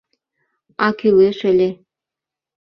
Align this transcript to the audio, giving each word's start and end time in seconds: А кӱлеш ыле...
А 0.85 0.87
кӱлеш 0.99 1.37
ыле... 1.51 1.69